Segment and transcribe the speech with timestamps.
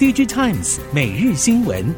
[0.00, 1.94] DigiTimes 每日新闻。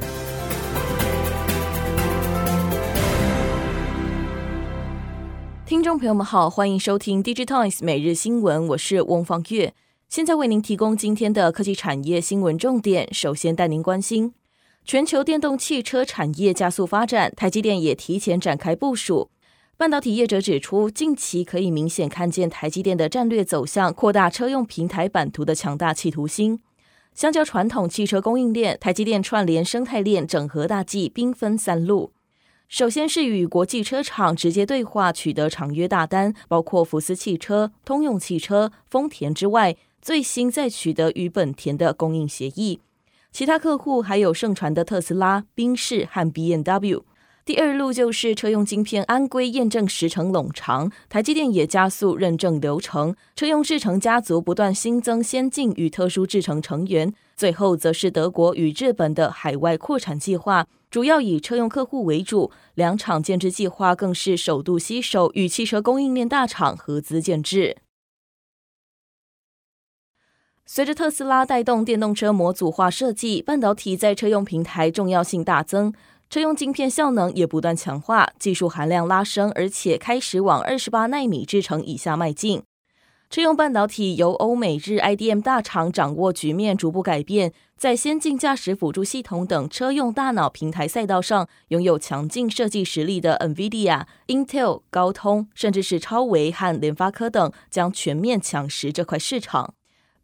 [5.65, 9.73] 听众朋友们好，欢迎收听 DigiTimes 每日新闻，我是翁方月，
[10.09, 13.09] 现在为您提供今天的科技产业新闻重点。
[13.15, 14.35] 首先带您关心，
[14.85, 19.31] 全球电动汽车产业加速发展，台积电也提前展开部署。
[19.77, 26.59] 半导体业者指出，近期可以明显看见台积电的战略走向扩大车用平台版图的强大企图心。
[27.15, 32.13] 相较传统汽车供应链，台积电串联生态链整合大计兵分三路。
[32.69, 42.81] 首先是与国际车厂直接对话，取得长约大单，包括福斯汽车、通用汽车、丰田之外，最新再取得与本田的供应协议。
[43.31, 47.03] 其他客户还有盛传的特斯拉、宾士和 BMW。
[47.45, 57.13] 第二路就是车用晶片安规验证时程冗长，台积电也加速认证流程，车用制程家族不断新增先进与特殊制程成员。
[57.35, 67.79] 最后则是德国与日本的海外扩产计划，主要以车用客户为主，两场建制计划更是首度携手与汽车供应链大厂合资建制。
[70.65, 75.93] 随着特斯拉带动电动车模组化设计，半导体在车用平台重要性大增。
[76.33, 82.63] 车用晶片效能也不断强化，技术含量拉升，而且开始往二十八纳米制程以下迈进。
[83.29, 99.75] 车用半导体由欧美日 IDM 大厂掌握局面逐步改变，在先进驾驶辅助系统等车用大脑平台赛道上，拥有强劲设计实力的 NVIDIA、Intel、高通，甚至是超微和联发科等，将全面抢食这块市场。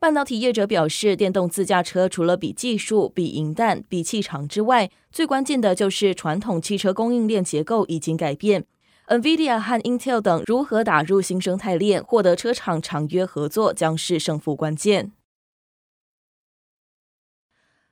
[0.00, 8.64] 半导体业者表示，电动自驾车除了比技术、比银弹、比气场之外，最关键的就是传统汽车供应链结构已经改变。
[9.08, 15.10] NVIDIA 和 Intel 等如何打入新生态链，获得车厂长约合作，将是胜负关键。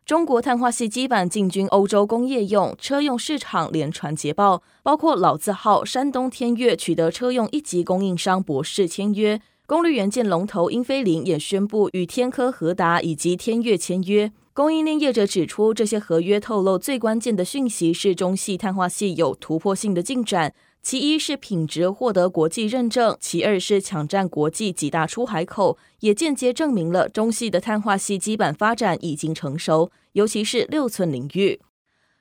[0.05, 9.43] 中国碳化矽基板进军欧洲工业用、车用市场，连传捷报，包括老字号山东天悦取得车用一级供应商博士签约。
[9.67, 14.31] 功率元件龙头英飞凌也宣布与天科和达以及天悦签约。
[14.53, 20.55] 供应链业者指出，这些合约透露最关键的讯息是中系碳化系有突破性的进展。
[20.83, 31.61] 其一是品质获得国际认证，其二是抢占国际几大出海口，也间接证明了中系的碳化系基板发展已经成熟，尤其是六寸领域。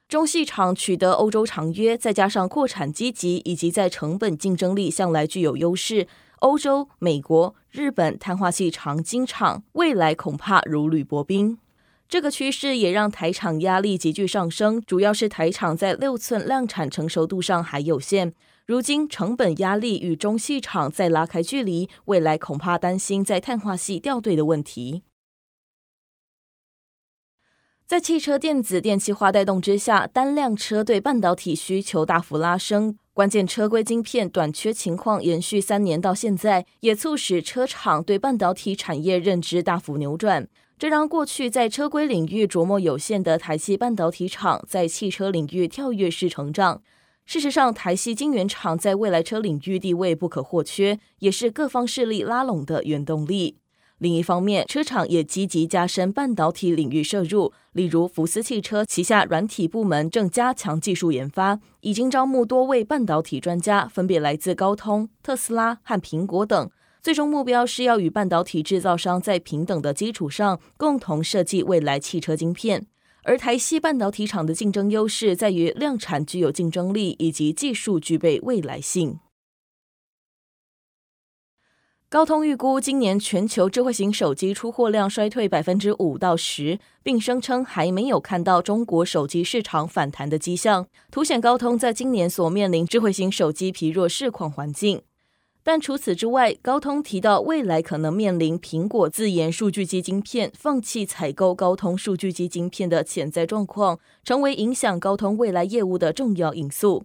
[0.09, 6.07] 中系厂取得欧洲长约，再加上扩产积极，以及在成本竞争力向来具有优势。
[6.45, 11.57] 欧洲、美国、日本碳化矽长晶厂未来恐怕如履薄冰。
[12.07, 18.35] 这个趋势也让台厂压力急剧上升，主要是台厂在六寸量产成熟度上还有限。
[18.67, 25.01] 如今成本压力与中矽厂再拉开距离，未来恐怕担心在碳化系掉队的问题。
[27.87, 32.99] 在汽车电子电气化带动之下，单辆车对半导体需求大幅拉升。
[33.15, 40.45] 关键车规晶片短缺情况延续三年到现在，也促使车厂对半导体产业认知大幅扭转。
[40.77, 46.81] 这让过去在车规领域琢磨有限的台系半导体厂，在汽车领域跳跃式成长。
[47.25, 53.55] 事实上，台系晶圆厂在未来车领域地位不可或缺，也是各方势力拉拢的原动力。
[53.99, 66.69] 另一方面，车厂也积极加深半导体领域涉入，例如福斯汽车旗下软体部门正加强技术研发，已经招募多位半导体专家，分别来自高通、特斯拉和苹果等。
[67.01, 72.87] 最终目标是要与半导体制造商在平等的基础上，共同设计未来汽车晶片。
[73.23, 79.19] 而台系半导体厂的竞争优势在于量产具有竞争力，以及技术具备未来性。
[82.15, 95.01] 高通预估今年全球智慧型手机出货量衰退百分之五到十，并声称还没有看到中国手机市场反弹的迹象，凸显高通在今年所面临智慧型手机疲弱市况环境。
[95.61, 107.03] 但除此之外，高通提到未来可能面临苹果自研数据机晶片放弃采购高通数据机晶片的潜在状况，成为影响高通未来业务的重要因素。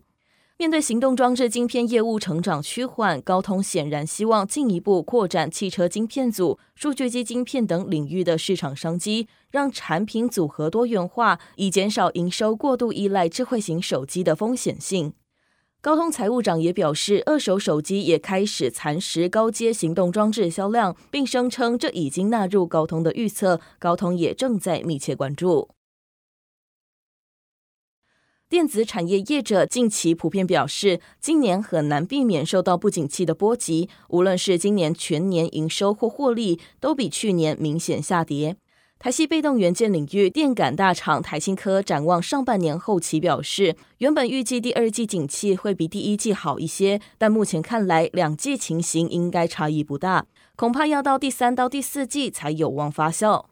[0.61, 15.15] 面对行动装置晶片业务成长趋缓，高通显然希望进一步扩展汽车晶片组、数据机晶片等领域的市场商机，让产品组合多元化，以减少营收过度依赖智慧型手机的风险性。
[15.81, 25.71] 高通财务长也表示，二手手机也开始蚕食高阶行动装置销量，并声称这已经纳入高通的预测，高通也正在密切关注。
[28.51, 33.89] 电子产业业者近期普遍表示，今年很难避免受到不景气的波及。
[34.09, 38.57] 无论是今年全年营收或获利，都比去年明显下跌。
[38.99, 50.27] 台系被动元件领域电感大厂台新科展望上半年后期表示，原本预计第二季景气会比第一季好一些，但目前看来两季情形应该差异不大，
[50.57, 53.45] 恐怕要到第三到第四季才有望发酵。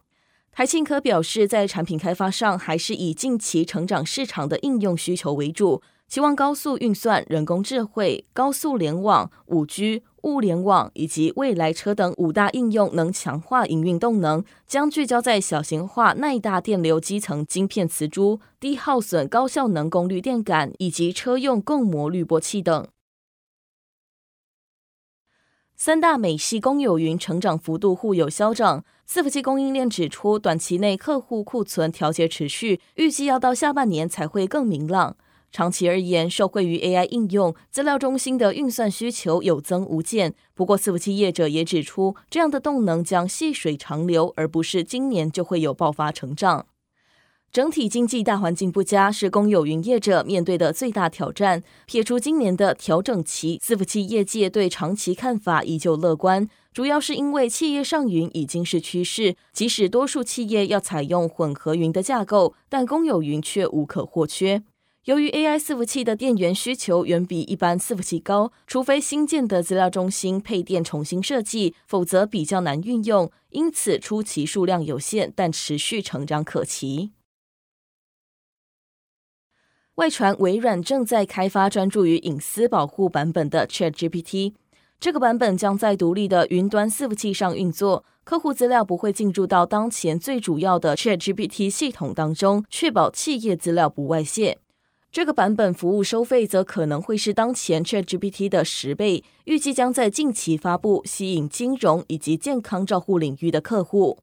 [0.58, 5.80] 台新科表示，在产品开发上还是以近期成长市场的应用需求为主。
[6.08, 22.88] 期望高速运算、人工智慧、高速联网、五 G、物联网以及未来车等五大应用能强化营运动能，将聚焦在小型化耐大电流基层晶片磁珠、低耗损高效能功率电感以及车用共模滤波器等。
[25.80, 35.16] 三大美系公有云成长幅度互有消长，伺服器供应链指出，短期内客户库存调节持续，预计要到下半年才会更明朗。
[35.52, 40.34] 长期而言，受惠于 AI 应用，资料中心的运算需求有增无减。
[40.52, 46.66] 不过，伺服器业者也指出，这样的动能将细水长流，而不是今年就会有爆发成长。
[47.50, 51.62] 整体经济大环境不佳是公有云业者面对的最大挑战。
[51.86, 59.34] 撇除今年的调整期，伺服器业界对长期看法依旧乐观，主要是因为企业上云已经是趋势。
[59.54, 64.62] 即使多数企业要采用混合云的架构，但公有云却无可或缺。
[65.06, 73.30] 由于 AI 伺服器的电源需求远比一般伺服器高，除非新建的资料中心配电重新设计，否则比较难运用。
[73.50, 77.12] 因此初期数量有限，但持续成长可期。
[79.98, 84.54] 外传微软正在开发专注于隐私保护版本的 ChatGPT，
[85.00, 94.58] 这个版本将在独立的云端伺服器上运作，客户资料不会进入到当前最主要的 ChatGPT 系统当中，确保企业资料不外泄。
[95.10, 104.20] 这个版本服务收费则可能会是当前 ChatGPT 的十倍，预计将在近期发布，吸引金融以及健康照护领域的客户。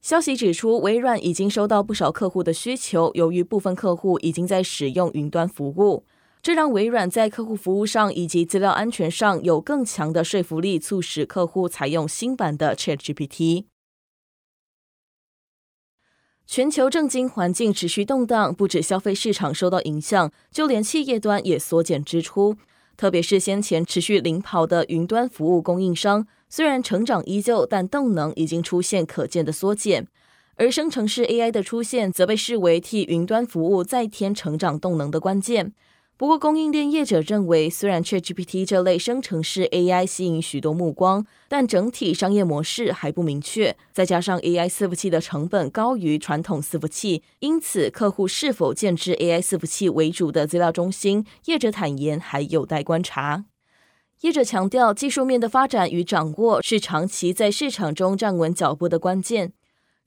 [0.00, 6.06] 消息指出，微软已经收到不少客户的需求，由于部分客户已经在使用云端服务，
[6.40, 13.66] 这让微软在客户服务上以及资料安全上有更强的说服力，促使客户采用新版的 ChatGPT。
[16.46, 22.56] 全球政经环境持续动荡，不止消费市场受到影响，就连企业端也缩减支出。
[23.00, 30.06] 特别是先前持续领跑的云端服务供应商，虽然成长依旧，但动能已经出现可见的缩减。
[30.56, 35.72] 而生成式 AI 的出现，则被视为替云端服务再添成长动能的关键。
[36.20, 43.74] 不过，供应链业者认为，虽然 ChatGPT 这类生成式 AI 吸引许多目光，但整体商业模式还不明确。
[43.90, 53.46] 再加上 AI 伺服器的成本高于传统伺服器，因此客户是否建置 AI 伺服器为主的资料中心，业者坦言还有待观察。
[54.20, 59.54] 业者强调，技术面的发展与掌握是长期在市场中站稳脚步的关键。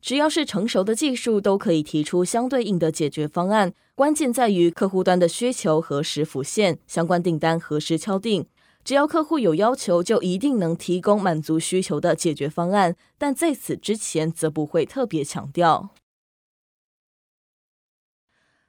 [0.04, 3.74] 只要是成熟的技术，都可以提出相对应的解决方案。
[3.96, 8.46] 关键在于客户端的需求何时浮现，相关订单何时敲定。
[8.84, 12.98] 只要客户有要求，就一定能提供满足需求的解决方案。
[13.18, 15.92] 但在此之前，则不会特别强调。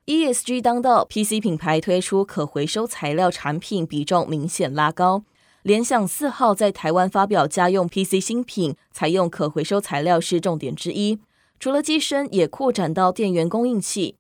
[0.06, 5.24] ESG 当道，PC 品牌推出可回收材料产品比重明显拉高。
[5.64, 11.18] 联想四号在台湾发表家用 PC 新品，采用可回收材料是重点之一。
[11.58, 14.16] 除了机身，也扩展到电源供应器。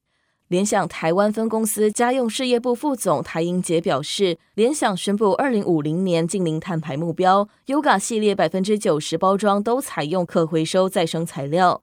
[0.48, 11.82] 联想台湾分公司家用事业部副总台英杰表示，联想宣布二零五零年净零碳排目标，Yoga 系列百分之九十包装都采用可回收再生材料。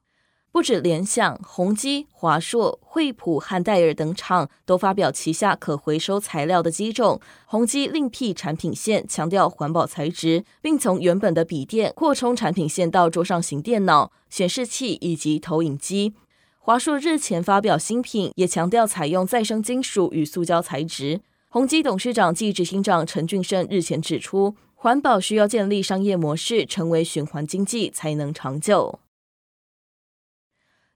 [0.52, 7.18] 不止联想、宏基、华硕、惠普和戴尔等厂都发表旗下可回收材料的机种。
[7.46, 16.12] 宏基另辟产品线，强调环保材质，并从原本的笔电扩充产品线到桌上型电脑、显示器以及投影机。
[16.58, 21.22] 华硕日前发表新品，也强调采用再生金属与塑胶材质。
[21.48, 28.98] 宏基董事长暨执行长陈俊生日前指出，环保需要建立商业模式，成为循环经济，才能长久。